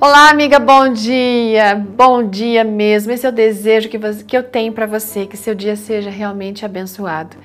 [0.00, 1.74] Olá, amiga, bom dia.
[1.74, 3.10] Bom dia mesmo.
[3.10, 6.08] Esse é o desejo que, você, que eu tenho para você, que seu dia seja
[6.08, 7.36] realmente abençoado.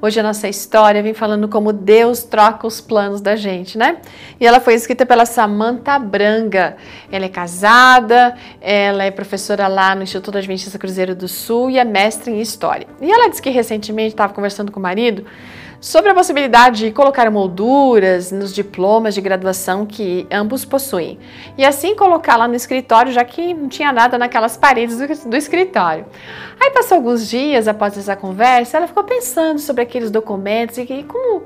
[0.00, 3.98] Hoje a nossa história vem falando como Deus troca os planos da gente, né?
[4.40, 6.78] E ela foi escrita pela Samantha Branga.
[7.12, 11.84] Ela é casada, ela é professora lá no Instituto Adventista Cruzeiro do Sul e é
[11.84, 12.86] mestre em História.
[13.02, 15.26] E ela disse que recentemente estava conversando com o marido
[15.80, 21.18] sobre a possibilidade de colocar molduras nos diplomas de graduação que ambos possuem.
[21.56, 25.36] E assim colocar lá no escritório, já que não tinha nada naquelas paredes do, do
[25.36, 26.06] escritório.
[26.60, 31.44] Aí passou alguns dias após essa conversa, ela ficou pensando sobre aqueles documentos e como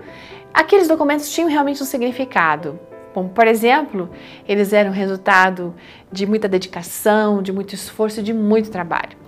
[0.53, 2.79] aqueles documentos tinham realmente um significado.
[3.15, 4.09] Bom, por exemplo,
[4.49, 5.75] eles eram resultado
[6.11, 9.22] de muita dedicação, de muito esforço e de muito trabalho.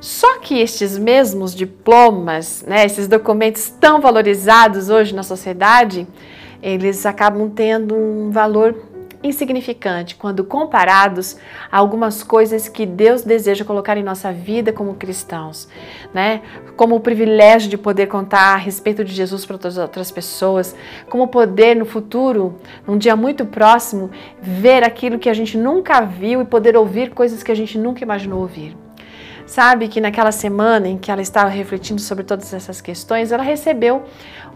[0.00, 6.06] Só que estes mesmos diplomas, né, esses documentos tão valorizados hoje na sociedade,
[6.62, 8.74] eles acabam tendo um valor
[9.22, 11.36] insignificante quando comparados
[11.70, 15.68] a algumas coisas que Deus deseja colocar em nossa vida como cristãos,
[16.14, 16.42] né?
[16.76, 20.74] Como o privilégio de poder contar a respeito de Jesus para outras pessoas,
[21.08, 24.10] como poder no futuro, num dia muito próximo,
[24.40, 28.02] ver aquilo que a gente nunca viu e poder ouvir coisas que a gente nunca
[28.04, 28.76] imaginou ouvir.
[29.48, 34.04] Sabe que naquela semana em que ela estava refletindo sobre todas essas questões, ela recebeu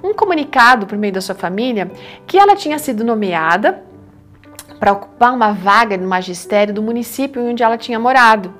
[0.04, 1.90] um comunicado por meio da sua família
[2.26, 3.82] que ela tinha sido nomeada
[4.78, 8.52] para ocupar uma vaga no magistério do município onde ela tinha morado.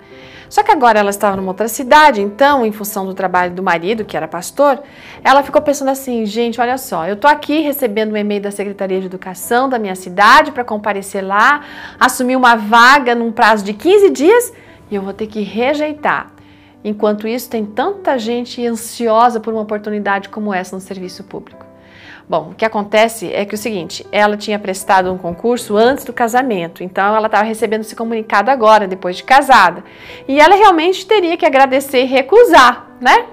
[0.48, 4.02] Só que agora ela estava numa outra cidade, então, em função do trabalho do marido,
[4.02, 4.82] que era pastor,
[5.22, 9.00] ela ficou pensando assim: gente, olha só, eu tô aqui recebendo um e-mail da Secretaria
[9.00, 11.62] de Educação da minha cidade para comparecer lá,
[12.00, 14.52] assumir uma vaga num prazo de 15 dias
[14.92, 16.30] e eu vou ter que rejeitar.
[16.84, 21.64] Enquanto isso, tem tanta gente ansiosa por uma oportunidade como essa no serviço público.
[22.28, 26.04] Bom, o que acontece é que é o seguinte, ela tinha prestado um concurso antes
[26.04, 29.82] do casamento, então ela estava recebendo esse comunicado agora, depois de casada.
[30.28, 33.26] E ela realmente teria que agradecer e recusar, né?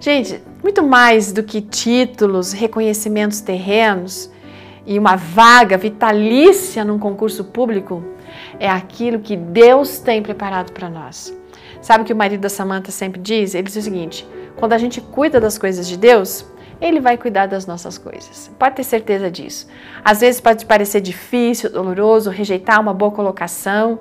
[0.00, 4.30] Gente, muito mais do que títulos, reconhecimentos terrenos
[4.88, 8.02] e uma vaga vitalícia num concurso público,
[8.58, 11.36] é aquilo que Deus tem preparado para nós.
[11.82, 13.54] Sabe o que o marido da Samanta sempre diz?
[13.54, 14.26] Ele diz o seguinte:
[14.56, 16.44] quando a gente cuida das coisas de Deus,
[16.80, 18.50] ele vai cuidar das nossas coisas.
[18.58, 19.68] Pode ter certeza disso.
[20.02, 24.00] Às vezes pode parecer difícil, doloroso, rejeitar uma boa colocação,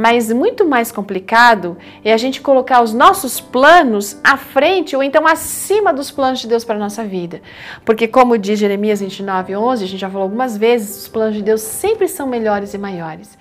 [0.00, 5.26] mas muito mais complicado é a gente colocar os nossos planos à frente ou então
[5.26, 7.42] acima dos planos de Deus para a nossa vida.
[7.84, 11.42] Porque, como diz Jeremias 29, 11, a gente já falou algumas vezes, os planos de
[11.42, 13.36] Deus sempre são melhores e maiores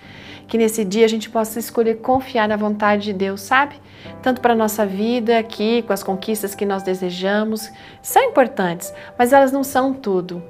[0.49, 3.75] que nesse dia a gente possa escolher confiar na vontade de Deus, sabe?
[4.21, 7.71] Tanto para a nossa vida aqui, com as conquistas que nós desejamos,
[8.01, 10.41] são importantes, mas elas não são tudo,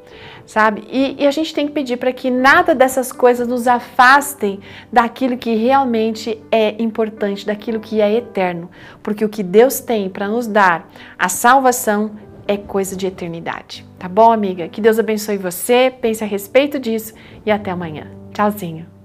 [0.46, 0.88] sabe?
[0.90, 4.62] E, e a gente tem que pedir para que nada dessas coisas nos afastem
[4.92, 8.70] daquilo que realmente é importante, daquilo que é eterno,
[9.04, 12.12] porque o que Deus tem para nos dar, a salvação,
[12.48, 13.86] é coisa de eternidade.
[14.00, 14.68] Tá bom, amiga?
[14.68, 17.14] Que Deus abençoe você, pense a respeito disso
[17.46, 18.08] e até amanhã.
[18.34, 18.99] Tchauzinho.